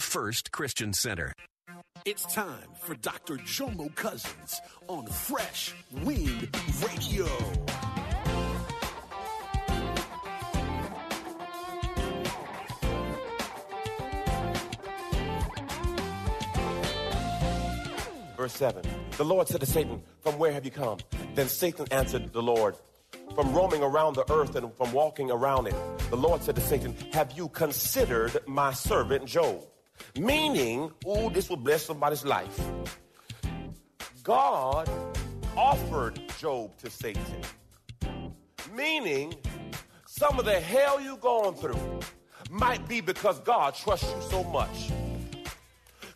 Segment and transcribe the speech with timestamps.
[0.00, 1.32] First Christian Center.
[2.04, 3.36] It's time for Dr.
[3.36, 6.48] Jomo Cousins on Fresh Wind
[6.82, 7.26] Radio.
[18.36, 18.82] Verse 7.
[19.16, 20.98] The Lord said to Satan, From where have you come?
[21.34, 22.76] Then Satan answered the Lord,
[23.34, 25.74] From roaming around the earth and from walking around it.
[26.10, 29.66] The Lord said to Satan, Have you considered my servant Job?
[30.18, 32.60] Meaning, ooh, this will bless somebody's life.
[34.22, 34.90] God
[35.56, 37.42] offered Job to Satan.
[38.74, 39.34] Meaning,
[40.06, 42.00] some of the hell you're going through
[42.50, 44.90] might be because God trusts you so much.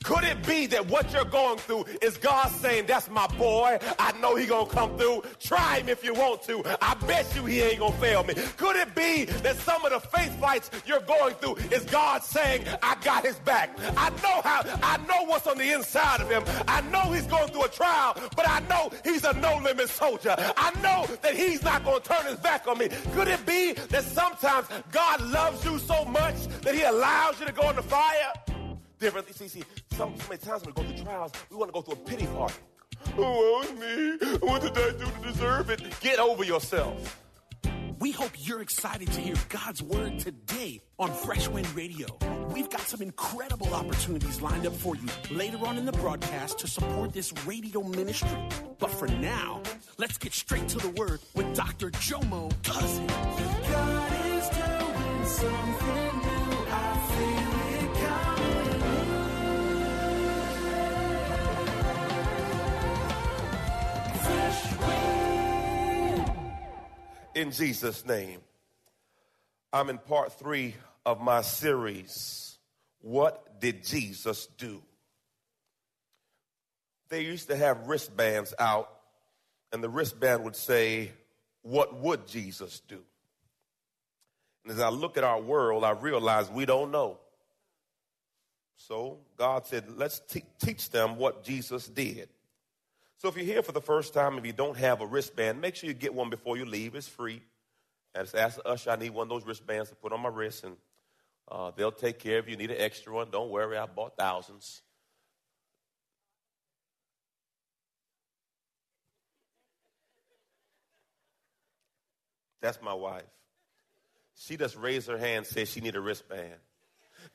[0.02, 3.78] Could it be that what you're going through is God saying, that's my boy.
[3.98, 5.22] I know he gonna come through.
[5.40, 6.62] Try him if you want to.
[6.80, 8.34] I bet you he ain't gonna fail me.
[8.56, 12.64] Could it be that some of the faith fights you're going through is God saying,
[12.82, 13.78] I got his back.
[13.96, 16.42] I know how, I know what's on the inside of him.
[16.66, 20.34] I know he's going through a trial, but I know he's a no limit soldier.
[20.56, 22.88] I know that he's not gonna turn his back on me.
[23.14, 27.52] Could it be that sometimes God loves you so much that he allows you to
[27.52, 28.32] go in the fire?
[29.02, 29.34] Different.
[29.34, 29.64] See, see,
[29.96, 32.08] some, so many times when we go through trials, we want to go through a
[32.08, 32.54] pity party.
[33.18, 34.38] Oh, it's me.
[34.46, 35.82] What did I do to deserve it?
[36.00, 37.18] Get over yourself.
[37.98, 42.06] We hope you're excited to hear God's word today on Fresh Wind Radio.
[42.52, 46.68] We've got some incredible opportunities lined up for you later on in the broadcast to
[46.68, 48.30] support this radio ministry.
[48.78, 49.62] But for now,
[49.98, 51.90] let's get straight to the word with Dr.
[51.90, 53.10] Jomo Cousins.
[53.70, 56.41] God is doing something new.
[67.34, 68.40] In Jesus' name,
[69.72, 70.74] I'm in part three
[71.06, 72.58] of my series,
[73.00, 74.82] What Did Jesus Do?
[77.08, 78.90] They used to have wristbands out,
[79.72, 81.12] and the wristband would say,
[81.62, 83.02] What would Jesus do?
[84.64, 87.18] And as I look at our world, I realize we don't know.
[88.76, 92.28] So God said, let's te- teach them what Jesus did.
[93.22, 95.76] So if you're here for the first time, if you don't have a wristband, make
[95.76, 96.96] sure you get one before you leave.
[96.96, 97.40] It's free.
[98.16, 100.28] And just ask the usher, I need one of those wristbands to put on my
[100.28, 100.76] wrist, and
[101.48, 102.56] uh, they'll take care of you.
[102.56, 103.30] Need an extra one?
[103.30, 104.82] Don't worry, I bought thousands.
[112.60, 113.22] That's my wife.
[114.34, 116.54] She just raised her hand and said she need a wristband.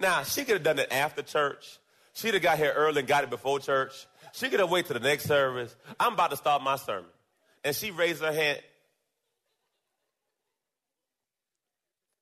[0.01, 1.79] Now, she could have done it after church.
[2.11, 4.05] She'd have got here early and got it before church.
[4.33, 5.75] She could have waited to the next service.
[5.99, 7.09] I'm about to start my sermon.
[7.63, 8.59] And she raised her hand.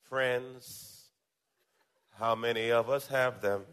[0.03, 1.09] Friends,
[2.17, 3.63] how many of us have them?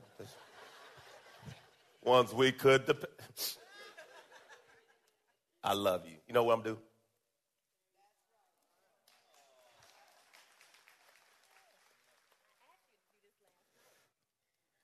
[2.05, 3.13] Ones we could depend.
[5.63, 6.17] I love you.
[6.27, 6.79] You know what I'm doing?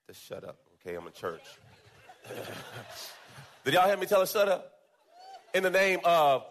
[0.06, 0.96] Just shut up, okay?
[0.96, 1.42] I'm in church.
[3.68, 4.72] Did y'all hear me tell her shut up?
[5.52, 6.42] In the name of.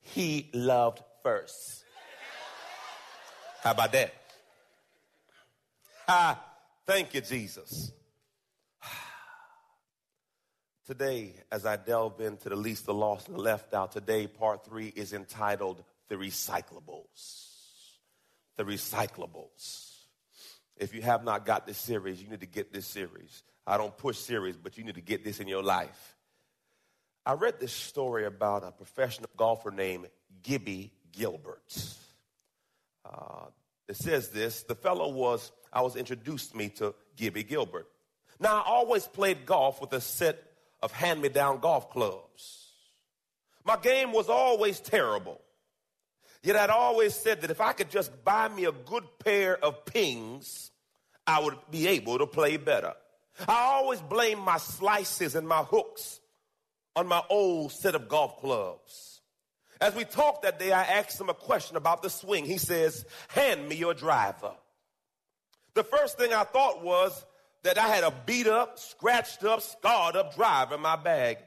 [0.00, 1.82] He loved first.
[3.64, 4.14] How about that?
[6.06, 6.40] Ah,
[6.86, 7.90] Thank you, Jesus.
[10.86, 14.66] Today, as I delve into the least, the lost, and the left out, today, part
[14.66, 17.46] three is entitled The Recyclables.
[18.56, 19.92] The Recyclables.
[20.76, 23.44] If you have not got this series, you need to get this series.
[23.66, 26.16] I don't push series, but you need to get this in your life.
[27.24, 30.08] I read this story about a professional golfer named
[30.42, 31.94] Gibby Gilbert.
[33.06, 33.46] Uh,
[33.88, 37.86] it says this the fellow was, I was introduced me to Gibby Gilbert.
[38.38, 40.42] Now, I always played golf with a set
[40.84, 42.68] of hand me down golf clubs.
[43.64, 45.40] My game was always terrible.
[46.42, 49.86] Yet I'd always said that if I could just buy me a good pair of
[49.86, 50.70] pings,
[51.26, 52.92] I would be able to play better.
[53.48, 56.20] I always blamed my slices and my hooks
[56.94, 59.22] on my old set of golf clubs.
[59.80, 62.44] As we talked that day, I asked him a question about the swing.
[62.44, 64.52] He says, Hand me your driver.
[65.72, 67.24] The first thing I thought was
[67.64, 71.38] that I had a beat up, scratched up, scarred up driver in my bag.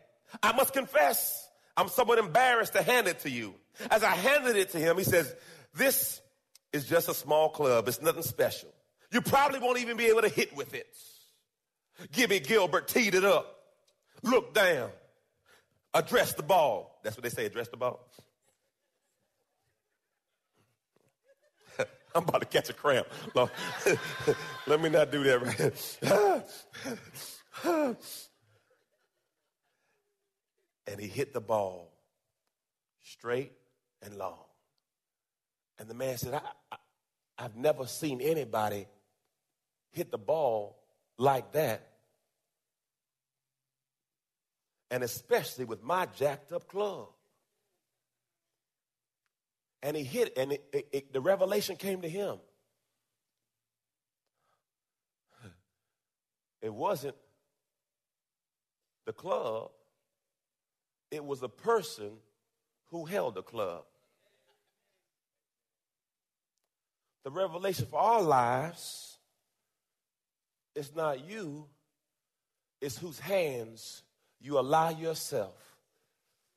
[0.44, 1.48] I must confess,
[1.78, 3.54] I'm somewhat embarrassed to hand it to you.
[3.90, 5.34] As I handed it to him, he says,
[5.76, 6.20] This
[6.74, 7.88] is just a small club.
[7.88, 8.70] It's nothing special.
[9.12, 10.88] You probably won't even be able to hit with it.
[12.12, 13.56] Gibby Gilbert teed it up.
[14.24, 14.90] Look down.
[15.94, 17.00] Address the ball.
[17.04, 18.06] That's what they say, address the ball.
[22.18, 23.08] I'm about to catch a cramp.
[24.68, 26.02] Let me not do that
[27.64, 27.96] right.
[30.88, 31.94] and he hit the ball
[33.04, 33.54] straight
[34.02, 34.40] and long.
[35.80, 36.42] And the man said, I,
[36.72, 36.78] I,
[37.38, 38.88] I've never seen anybody
[39.92, 40.80] hit the ball
[41.18, 41.88] like that.
[44.90, 47.10] And especially with my jacked up club.
[49.84, 52.38] And he hit, and it, it, it, the revelation came to him.
[56.62, 57.16] It wasn't
[59.06, 59.70] the club,
[61.12, 62.12] it was a person
[62.88, 63.84] who held the club.
[67.24, 69.18] The revelation for our lives
[70.76, 71.66] is not you,
[72.82, 74.04] it's whose hands
[74.40, 75.78] you allow yourself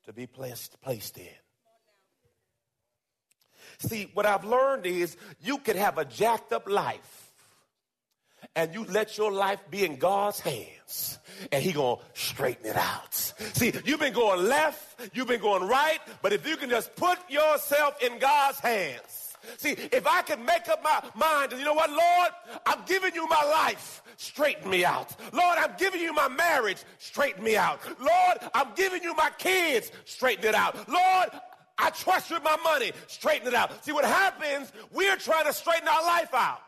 [0.05, 1.26] to be placed, placed in.
[3.80, 7.32] See, what I've learned is you can have a jacked up life
[8.54, 11.18] and you let your life be in God's hands
[11.50, 13.14] and he gonna straighten it out.
[13.14, 17.18] See, you've been going left, you've been going right, but if you can just put
[17.30, 21.90] yourself in God's hands, See, if I can make up my mind, you know what,
[21.90, 22.30] Lord,
[22.66, 25.14] I'm giving you my life, straighten me out.
[25.32, 27.80] Lord, I'm giving you my marriage, straighten me out.
[27.98, 30.76] Lord, I'm giving you my kids, straighten it out.
[30.88, 31.30] Lord,
[31.80, 33.84] I trust you with my money, straighten it out.
[33.84, 36.60] See, what happens, we're trying to straighten our life out.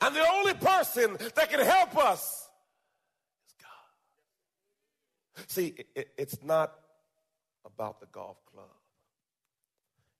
[0.00, 2.48] And the only person that can help us
[3.46, 5.44] is God.
[5.48, 6.72] See, it, it's not
[7.64, 8.66] about the golf club.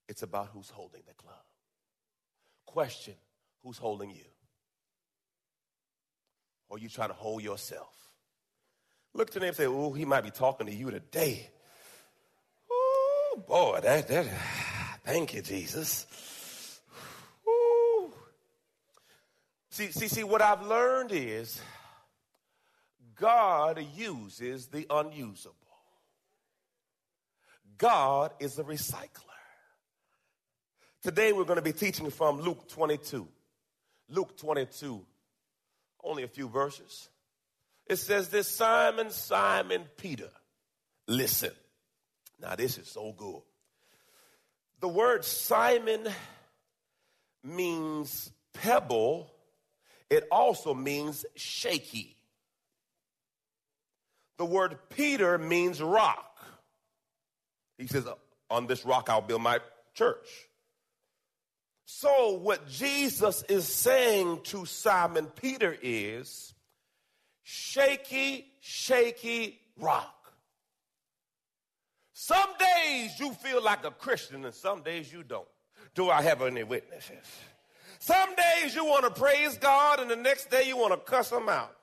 [0.08, 1.36] It's about who's holding the club.
[2.66, 3.14] Question
[3.62, 4.24] who's holding you?
[6.68, 7.96] Or you trying to hold yourself?
[9.14, 11.50] Look to them and say, Oh, he might be talking to you today.
[13.32, 14.26] Oh, boy, that, that,
[15.04, 16.80] thank you, Jesus.
[17.46, 18.12] Ooh.
[19.70, 21.60] See, see, see, what I've learned is
[23.14, 25.54] God uses the unusable.
[27.78, 29.06] God is a recycler.
[31.02, 33.26] Today we're going to be teaching from Luke 22.
[34.08, 35.00] Luke 22,
[36.02, 37.08] only a few verses.
[37.86, 40.30] It says this Simon, Simon Peter,
[41.06, 41.52] listen.
[42.40, 43.42] Now, this is so good.
[44.80, 46.08] The word Simon
[47.44, 49.30] means pebble,
[50.08, 52.16] it also means shaky.
[54.38, 56.26] The word Peter means rock.
[57.76, 58.14] He says, uh,
[58.50, 59.60] On this rock I'll build my
[59.94, 60.28] church.
[61.84, 66.54] So, what Jesus is saying to Simon Peter is
[67.42, 70.19] shaky, shaky rock.
[72.12, 75.46] Some days you feel like a Christian and some days you don't.
[75.94, 77.26] Do I have any witnesses?
[77.98, 81.30] Some days you want to praise God and the next day you want to cuss
[81.30, 81.76] him out.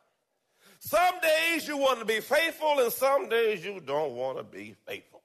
[0.79, 4.75] Some days you want to be faithful and some days you don't want to be
[4.85, 5.21] faithful.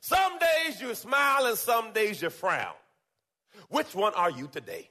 [0.00, 2.74] Some days you smile and some days you frown.
[3.68, 4.90] Which one are you today?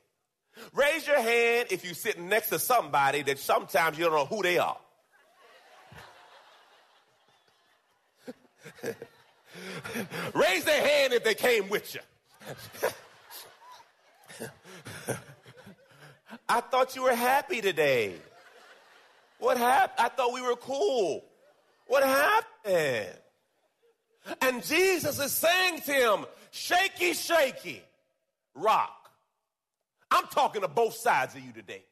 [0.74, 4.42] Raise your hand if you're sitting next to somebody that sometimes you don't know who
[4.44, 4.78] they are.
[10.34, 12.01] Raise their hand if they came with you.
[16.48, 18.15] I thought you were happy today.
[19.39, 20.05] What happened?
[20.05, 21.24] I thought we were cool.
[21.88, 23.17] What happened?
[24.41, 27.81] And Jesus is saying to him, shaky, shaky
[28.53, 29.10] rock.
[30.10, 31.84] I'm talking to both sides of you today.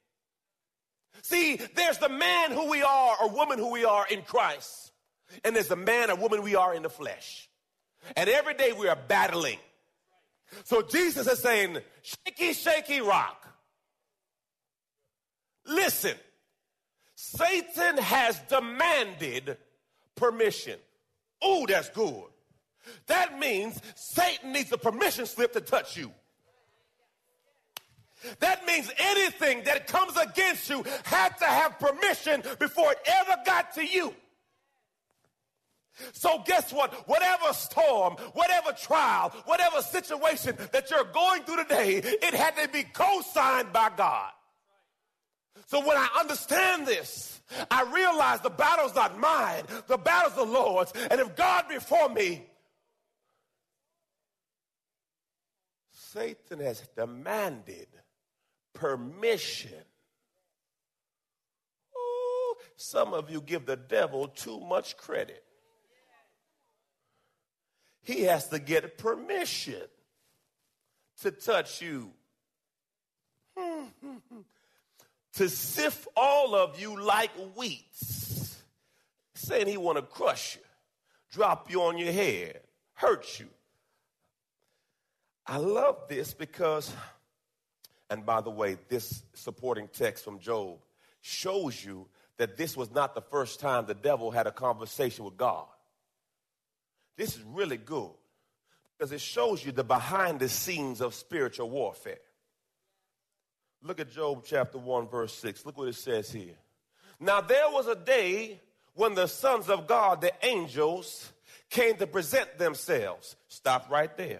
[1.21, 4.91] See, there's the man who we are or woman who we are in Christ,
[5.43, 7.48] and there's the man or woman we are in the flesh.
[8.15, 9.59] And every day we are battling.
[10.63, 13.47] So Jesus is saying, shaky, shaky rock.
[15.65, 16.15] Listen,
[17.15, 19.57] Satan has demanded
[20.15, 20.79] permission.
[21.41, 22.23] Oh, that's good.
[23.07, 26.11] That means Satan needs a permission slip to touch you.
[28.39, 33.73] That means anything that comes against you had to have permission before it ever got
[33.75, 34.13] to you.
[36.13, 37.07] So, guess what?
[37.07, 42.83] Whatever storm, whatever trial, whatever situation that you're going through today, it had to be
[42.83, 44.31] co signed by God.
[45.67, 50.91] So, when I understand this, I realize the battle's not mine, the battle's the Lord's.
[51.09, 52.45] And if God before me,
[55.91, 57.87] Satan has demanded
[58.73, 59.83] permission.
[61.95, 65.43] Ooh, some of you give the devil too much credit.
[68.09, 69.83] He has to get permission
[71.21, 72.09] to touch you.
[75.33, 77.85] to sift all of you like wheat.
[79.35, 80.61] Saying he want to crush you,
[81.31, 82.61] drop you on your head,
[82.95, 83.45] hurt you.
[85.45, 86.91] I love this because
[88.09, 90.79] and by the way, this supporting text from Job
[91.21, 95.37] shows you that this was not the first time the devil had a conversation with
[95.37, 95.67] God.
[97.19, 98.11] This is really good
[98.97, 102.21] because it shows you the behind the scenes of spiritual warfare.
[103.83, 105.65] Look at Job chapter 1, verse 6.
[105.65, 106.55] Look what it says here.
[107.19, 108.61] Now there was a day
[108.93, 111.33] when the sons of God, the angels,
[111.69, 113.35] came to present themselves.
[113.49, 114.39] Stop right there.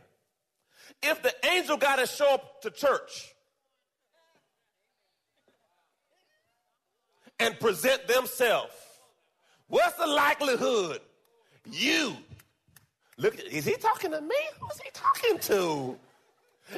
[1.03, 3.36] If the angel got to show up to church,
[7.41, 8.71] and present themselves,
[9.67, 11.01] what's the likelihood
[11.69, 12.15] you
[13.19, 14.35] look is he talking to me?
[14.59, 15.97] Who's he talking to?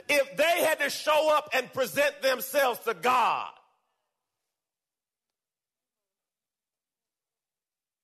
[0.07, 3.50] If they had to show up and present themselves to God,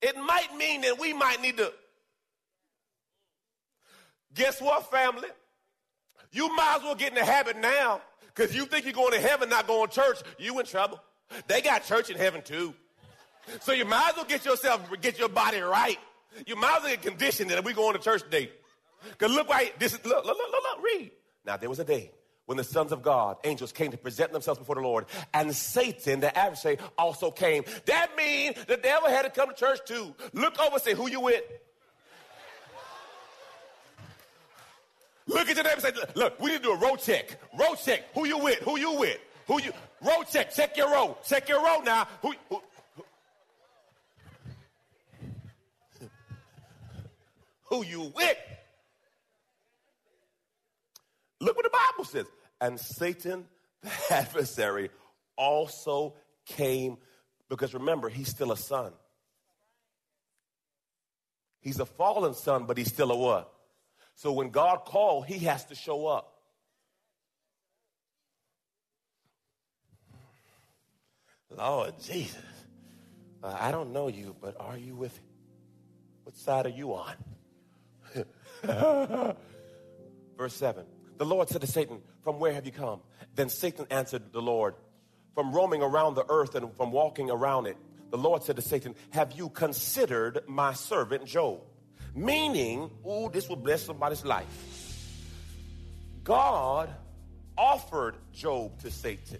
[0.02, 1.72] it might mean that we might need to.
[4.34, 5.30] Guess what, family?
[6.32, 8.02] You might as well get in the habit now
[8.36, 11.02] because you think you're going to heaven, not going to church, you in trouble.
[11.48, 12.74] They got church in heaven too.
[13.62, 15.98] So you might as well get yourself, get your body right.
[16.46, 18.52] You might as well get conditioned that we going to church today.
[19.10, 21.12] Because look right, this is, look, look, look, look, read.
[21.46, 22.12] Now there was a day
[22.46, 26.20] when the sons of God, angels, came to present themselves before the Lord, and Satan,
[26.20, 27.64] the adversary, also came.
[27.86, 30.16] That means the devil had to come to church too.
[30.34, 31.44] Look over and say, who you with?
[35.28, 37.38] Look at your neighbor and say, look, we need to do a road check.
[37.60, 38.06] Road check.
[38.14, 38.60] Who you with?
[38.60, 39.20] Who you with?
[39.48, 39.74] Who you?
[40.02, 40.54] Road check.
[40.54, 41.18] Check your road.
[41.26, 42.08] Check your road now.
[42.22, 42.34] Who?
[42.50, 42.62] who,
[47.70, 48.38] who you with?
[51.40, 52.26] Look what the Bible says.
[52.60, 53.46] And Satan,
[53.82, 54.90] the adversary,
[55.36, 56.98] also came
[57.50, 58.92] because remember, he's still a son.
[61.62, 63.52] He's a fallen son, but he's still a what?
[64.16, 66.34] So when God called, he has to show up.
[71.56, 72.36] Lord Jesus,
[73.42, 75.18] uh, I don't know you, but are you with?
[76.24, 77.16] What side are you on?
[80.38, 80.86] Verse 7.
[81.18, 83.02] The Lord said to Satan, From where have you come?
[83.36, 84.76] Then Satan answered the Lord,
[85.34, 87.78] From roaming around the earth and from walking around it.
[88.10, 91.62] The Lord said to Satan, Have you considered my servant Job?
[92.16, 94.48] Meaning, oh, this will bless somebody's life.
[96.24, 96.90] God
[97.58, 99.40] offered Job to Satan.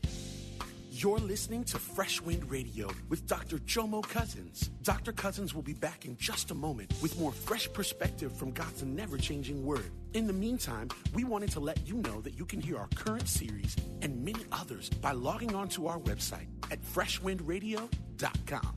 [1.00, 3.60] You're listening to Fresh Wind Radio with Dr.
[3.60, 4.72] Jomo Cousins.
[4.82, 5.12] Dr.
[5.12, 9.16] Cousins will be back in just a moment with more fresh perspective from God's never
[9.16, 9.92] changing word.
[10.16, 13.30] In the meantime, we wanted to let you know that you can hear our current
[13.30, 18.76] series and many others by logging on to our website at freshwindradio.com.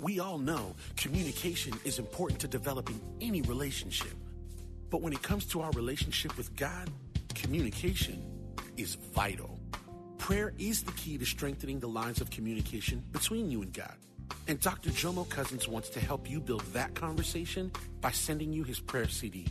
[0.00, 4.12] We all know communication is important to developing any relationship.
[4.90, 6.90] But when it comes to our relationship with God,
[7.34, 8.22] communication
[8.76, 9.57] is vital.
[10.28, 13.94] Prayer is the key to strengthening the lines of communication between you and God.
[14.46, 14.90] And Dr.
[14.90, 19.46] Jomo Cousins wants to help you build that conversation by sending you his prayer CD.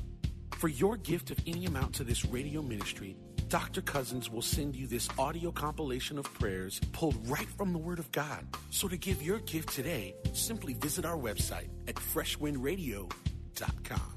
[0.52, 3.18] For your gift of any amount to this radio ministry,
[3.48, 3.82] Dr.
[3.82, 8.12] Cousins will send you this audio compilation of prayers pulled right from the Word of
[8.12, 8.46] God.
[8.70, 14.17] So to give your gift today, simply visit our website at freshwindradio.com.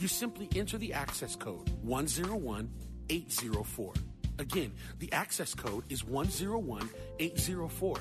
[0.00, 3.92] you simply enter the access code 101804.
[4.38, 7.96] Again, the access code is 101804.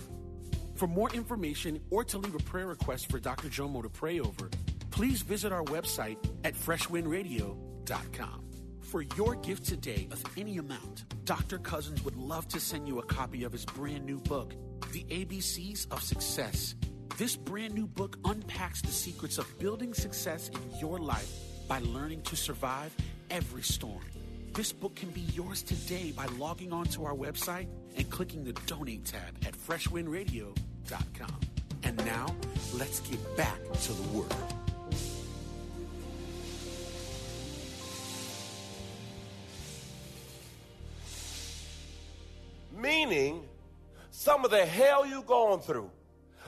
[0.75, 3.49] For more information or to leave a prayer request for Dr.
[3.49, 4.49] Jomo to pray over,
[4.91, 6.15] please visit our website
[6.45, 8.45] at freshwindradio.com.
[8.81, 11.57] For your gift today of any amount, Dr.
[11.57, 14.53] Cousins would love to send you a copy of his brand new book,
[14.93, 16.75] The ABCs of Success.
[17.17, 22.23] This brand new book unpacks the secrets of building success in your life by learning
[22.23, 22.93] to survive
[23.29, 24.01] every storm.
[24.53, 28.53] This book can be yours today by logging on to our website and clicking the
[28.65, 31.39] donate tab at freshwindradio.com.
[31.83, 32.35] And now,
[32.73, 34.33] let's get back to the word.
[42.75, 43.43] Meaning,
[44.09, 45.91] some of the hell you're going through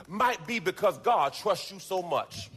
[0.08, 2.50] might be because God trusts you so much.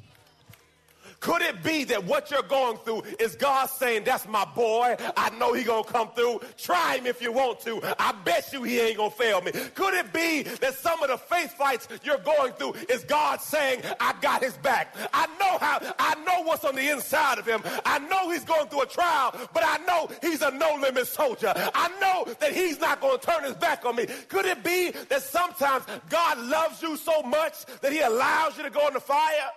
[1.25, 4.95] Could it be that what you're going through is God saying, that's my boy.
[5.17, 6.39] I know he gonna come through.
[6.55, 7.81] Try him if you want to.
[7.97, 9.51] I bet you he ain't gonna fail me.
[9.51, 13.81] Could it be that some of the faith fights you're going through is God saying,
[13.99, 14.95] I got his back.
[15.15, 17.63] I know how, I know what's on the inside of him.
[17.85, 21.53] I know he's going through a trial, but I know he's a no limit soldier.
[21.55, 24.05] I know that he's not gonna turn his back on me.
[24.29, 28.69] Could it be that sometimes God loves you so much that he allows you to
[28.69, 29.49] go in the fire?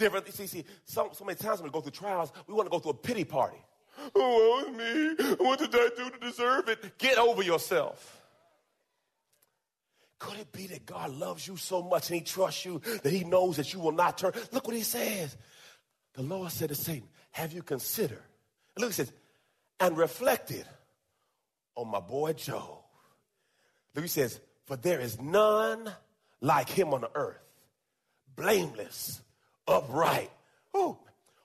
[0.00, 0.32] Different.
[0.32, 2.80] See, see, so, so many times when we go through trials, we want to go
[2.80, 3.58] through a pity party.
[4.16, 5.34] Oh, me.
[5.38, 6.98] What did I do to deserve it?
[6.98, 8.16] Get over yourself.
[10.18, 13.24] Could it be that God loves you so much and he trusts you that he
[13.24, 14.32] knows that you will not turn?
[14.52, 15.36] Look what he says.
[16.14, 18.22] The Lord said to Satan, have you considered?
[18.74, 19.12] And look, he says,
[19.78, 20.64] and reflected
[21.74, 22.82] on my boy Job.
[23.94, 25.90] Look, he says, for there is none
[26.40, 27.40] like him on the earth,
[28.36, 29.22] blameless,
[29.70, 30.30] upright.
[30.76, 30.96] Ooh.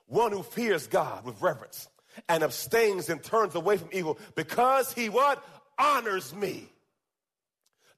[0.06, 1.88] One who fears God with reverence
[2.28, 5.44] and abstains and turns away from evil because he what?
[5.78, 6.68] Honors me.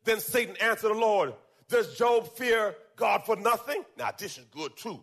[0.04, 1.34] Then Satan answered the Lord,
[1.68, 3.84] does Job fear God for nothing?
[3.96, 5.00] Now this is good too.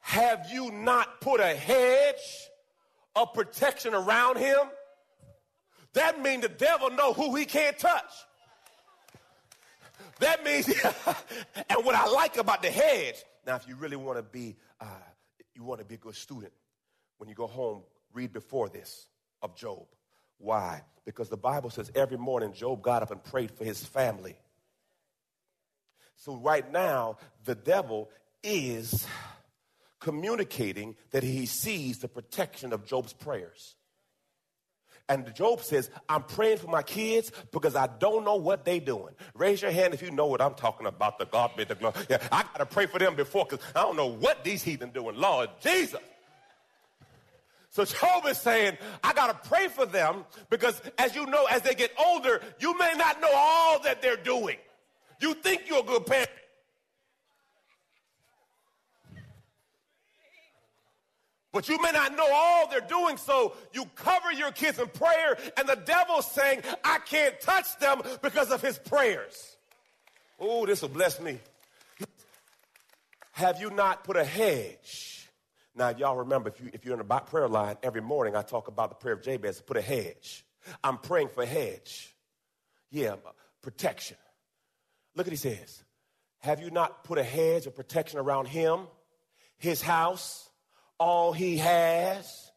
[0.00, 2.48] Have you not put a hedge
[3.14, 4.58] of protection around him?
[5.92, 8.10] That means the devil know who he can't touch.
[10.20, 10.68] That means,
[11.68, 13.16] and what I like about the hedge,
[13.50, 14.84] now, if you really want to be, uh,
[15.56, 16.52] you want to be a good student,
[17.18, 17.82] when you go home,
[18.12, 19.08] read before this
[19.42, 19.86] of Job.
[20.38, 20.84] Why?
[21.04, 24.36] Because the Bible says every morning Job got up and prayed for his family.
[26.14, 28.08] So right now, the devil
[28.44, 29.04] is
[29.98, 33.74] communicating that he sees the protection of Job's prayers.
[35.08, 39.14] And Job says, I'm praying for my kids because I don't know what they're doing.
[39.34, 41.18] Raise your hand if you know what I'm talking about.
[41.18, 41.94] The God be the glory.
[42.08, 44.90] Yeah, I got to pray for them before because I don't know what these heathen
[44.90, 45.16] doing.
[45.16, 46.00] Lord Jesus.
[47.70, 51.62] So Job is saying, I got to pray for them because as you know, as
[51.62, 54.56] they get older, you may not know all that they're doing.
[55.20, 56.30] You think you're a good parent.
[61.52, 65.36] But you may not know all they're doing, so you cover your kids in prayer,
[65.56, 69.56] and the devil's saying, I can't touch them because of his prayers.
[70.38, 71.38] Oh, this will bless me.
[73.32, 75.28] Have you not put a hedge?
[75.74, 78.68] Now, y'all remember, if, you, if you're in the prayer line, every morning I talk
[78.68, 80.44] about the prayer of Jabez, put a hedge.
[80.84, 82.14] I'm praying for a hedge.
[82.90, 83.14] Yeah,
[83.62, 84.18] protection.
[85.16, 85.82] Look at he says.
[86.40, 88.80] Have you not put a hedge of protection around him,
[89.56, 90.49] his house,
[91.00, 92.52] all he has.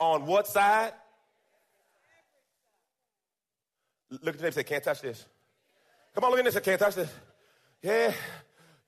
[0.00, 0.92] On what side?
[4.10, 5.24] Look at the say, can't touch this.
[6.14, 6.56] Come on, look at this.
[6.56, 7.10] I can't touch this.
[7.80, 8.12] Yeah.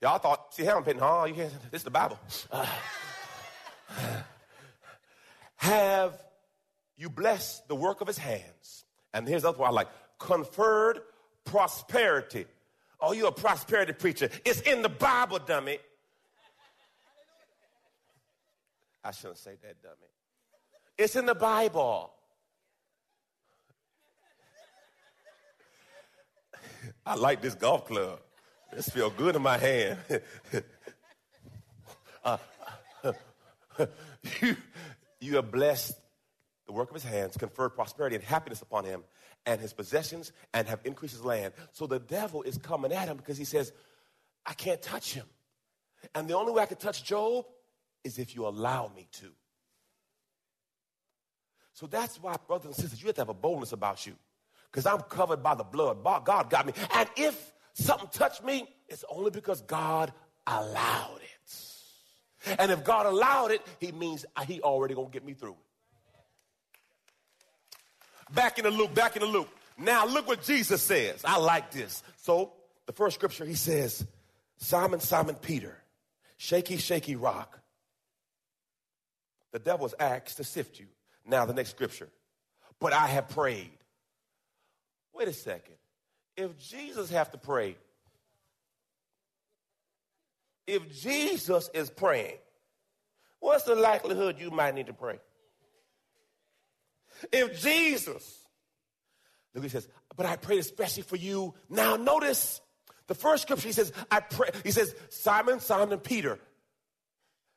[0.01, 1.25] Y'all thought, see how I'm pitting, huh?
[1.27, 2.19] You can't, this is the Bible.
[2.51, 2.67] Uh,
[5.55, 6.13] have
[6.97, 8.83] you blessed the work of his hands?
[9.13, 9.87] And here's the other one I like
[10.19, 10.99] conferred
[11.45, 12.45] prosperity.
[12.99, 14.29] Oh, you're a prosperity preacher.
[14.43, 15.79] It's in the Bible, dummy.
[19.05, 20.09] I shouldn't say that, dummy.
[20.97, 22.11] It's in the Bible.
[27.05, 28.19] I like this golf club.
[28.73, 29.99] This feel good in my hand.
[32.25, 32.37] uh,
[34.41, 34.57] you,
[35.21, 35.93] you have blessed
[36.65, 39.03] the work of his hands, conferred prosperity and happiness upon him
[39.45, 41.53] and his possessions, and have increased his land.
[41.73, 43.71] So the devil is coming at him because he says,
[44.47, 45.27] I can't touch him.
[46.15, 47.45] And the only way I can touch Job
[48.05, 49.27] is if you allow me to.
[51.73, 54.13] So that's why, brothers and sisters, you have to have a boldness about you.
[54.71, 56.01] Because I'm covered by the blood.
[56.03, 56.71] God got me.
[56.93, 60.13] And if something touched me, it's only because God
[60.47, 62.55] allowed it.
[62.59, 65.57] And if God allowed it, he means he already gonna get me through it.
[68.33, 69.49] Back in the loop, back in the loop.
[69.77, 71.23] Now look what Jesus says.
[71.25, 72.03] I like this.
[72.17, 72.53] So
[72.85, 74.05] the first scripture, he says,
[74.57, 75.77] Simon, Simon Peter,
[76.37, 77.59] shaky, shaky rock.
[79.55, 80.87] The devil's axe to sift you.
[81.25, 82.09] Now the next scripture.
[82.81, 83.71] But I have prayed.
[85.13, 85.75] Wait a second.
[86.35, 87.77] If Jesus have to pray,
[90.67, 92.35] if Jesus is praying,
[93.39, 95.19] what's the likelihood you might need to pray?
[97.31, 98.37] If Jesus,
[99.53, 99.87] look, he says,
[100.17, 101.53] but I prayed especially for you.
[101.69, 102.59] Now notice
[103.07, 106.39] the first scripture, he says, I pray, he says, Simon, Simon, Peter.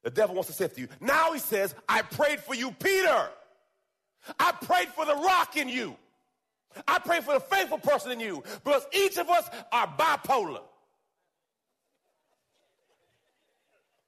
[0.03, 0.89] The devil wants to sift you.
[1.01, 3.29] Now he says, I prayed for you, Peter.
[4.39, 5.97] I prayed for the rock in you.
[6.87, 10.63] I pray for the faithful person in you because each of us are bipolar.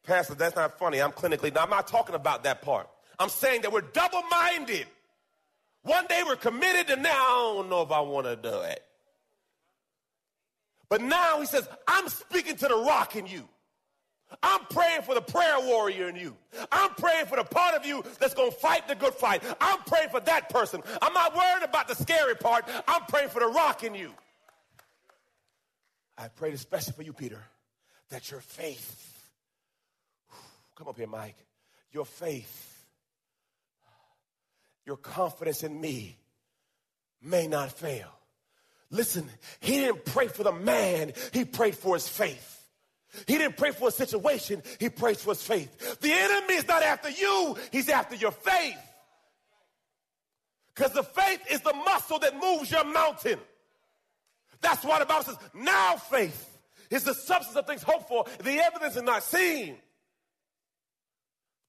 [0.05, 1.00] Pastor, that's not funny.
[1.00, 2.88] I'm clinically, now I'm not talking about that part.
[3.18, 4.87] I'm saying that we're double minded.
[5.83, 8.83] One day we're committed, and now I don't know if I want to do it.
[10.88, 13.48] But now he says, I'm speaking to the rock in you.
[14.42, 16.36] I'm praying for the prayer warrior in you.
[16.70, 19.42] I'm praying for the part of you that's going to fight the good fight.
[19.60, 20.82] I'm praying for that person.
[21.02, 22.64] I'm not worried about the scary part.
[22.86, 24.12] I'm praying for the rock in you.
[26.16, 27.42] I prayed especially for you, Peter,
[28.10, 29.30] that your faith,
[30.76, 31.36] come up here, Mike,
[31.92, 32.84] your faith,
[34.86, 36.16] your confidence in me
[37.22, 38.08] may not fail.
[38.90, 39.28] Listen,
[39.60, 42.60] he didn't pray for the man, he prayed for his faith.
[43.27, 46.01] He didn't pray for a situation, he prayed for his faith.
[46.01, 48.79] The enemy is not after you, he's after your faith.
[50.75, 53.38] Because the faith is the muscle that moves your mountain.
[54.61, 56.59] That's why the Bible says, now faith
[56.90, 59.77] is the substance of things hoped for, the evidence is not seen.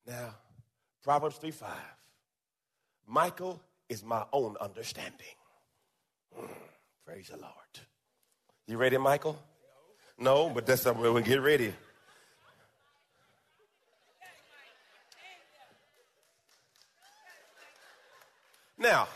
[0.05, 0.35] Now,
[1.03, 1.69] Proverbs 3 5.
[3.07, 5.35] Michael is my own understanding.
[6.39, 6.47] Mm,
[7.05, 7.51] praise the Lord.
[8.67, 9.37] You ready, Michael?
[10.21, 11.73] No, but that's something we'll get ready.
[18.77, 19.07] Now,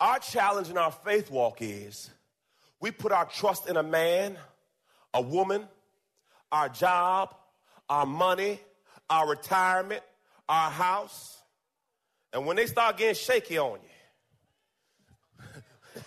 [0.00, 2.10] our challenge in our faith walk is
[2.80, 4.36] we put our trust in a man,
[5.14, 5.68] a woman,
[6.50, 7.32] our job,
[7.88, 8.58] our money,
[9.08, 10.02] our retirement,
[10.48, 11.38] our house.
[12.32, 13.78] And when they start getting shaky on
[15.38, 15.46] you,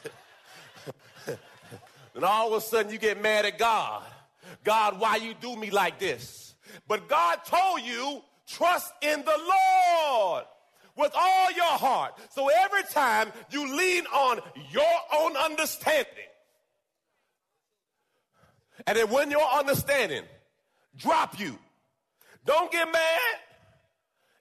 [2.15, 4.03] And all of a sudden you get mad at God.
[4.63, 6.53] God, why you do me like this?
[6.87, 9.39] But God told you, trust in the
[10.05, 10.43] Lord
[10.95, 12.13] with all your heart.
[12.29, 14.39] So every time you lean on
[14.71, 16.07] your own understanding,
[18.85, 20.23] and then when your understanding
[20.97, 21.57] drop you,
[22.45, 23.19] don't get mad.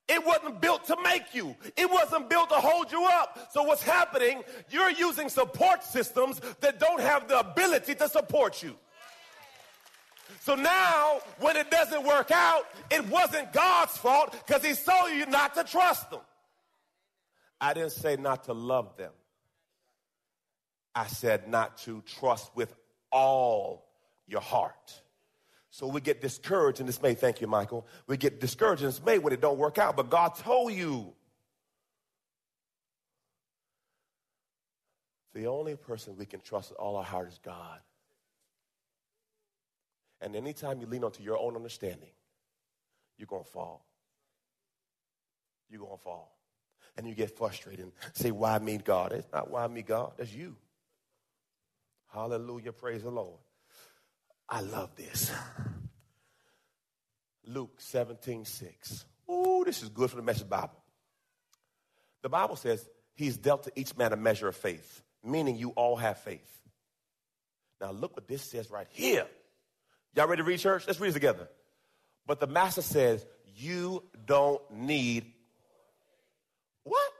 [0.08, 1.56] It wasn't built to make you.
[1.76, 3.48] It wasn't built to hold you up.
[3.52, 8.76] So what's happening, you're using support systems that don't have the ability to support you.
[10.40, 15.26] So now, when it doesn't work out, it wasn't God's fault because he told you
[15.26, 16.20] not to trust them.
[17.60, 19.12] I didn't say not to love them.
[20.94, 22.74] I said not to trust with
[23.12, 23.86] all
[24.26, 25.00] your heart.
[25.72, 27.18] So we get discouraged and dismayed.
[27.18, 27.86] Thank you, Michael.
[28.06, 29.96] We get discouraged and dismayed when it don't work out.
[29.96, 31.14] But God told you.
[35.32, 37.80] The only person we can trust with all our heart is God.
[40.20, 42.10] And anytime you lean onto your own understanding,
[43.16, 43.86] you're going to fall.
[45.70, 46.36] You're going to fall.
[46.98, 49.12] And you get frustrated and say, Why me, God?
[49.12, 50.12] It's not why me, God.
[50.18, 50.54] That's you.
[52.12, 52.72] Hallelujah.
[52.72, 53.38] Praise the Lord.
[54.52, 55.32] I love this.
[57.46, 59.04] Luke 17, 6.
[59.30, 60.76] Ooh, this is good for the message Bible.
[62.20, 65.96] The Bible says he's dealt to each man a measure of faith, meaning you all
[65.96, 66.60] have faith.
[67.80, 69.26] Now look what this says right here.
[70.14, 70.86] Y'all ready to read church?
[70.86, 71.48] Let's read it together.
[72.26, 73.24] But the master says,
[73.56, 75.32] you don't need
[76.84, 77.10] what?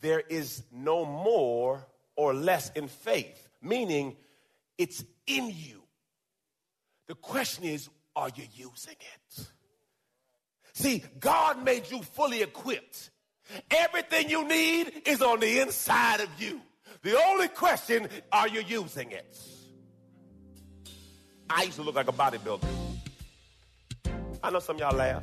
[0.00, 4.16] There is no more or less in faith, meaning
[4.78, 5.82] it's in you.
[7.06, 9.46] The question is, are you using it?
[10.72, 13.10] See, God made you fully equipped.
[13.70, 16.60] Everything you need is on the inside of you.
[17.02, 19.38] The only question, are you using it?
[21.50, 22.64] I used to look like a bodybuilder.
[24.42, 25.22] I know some y'all laugh.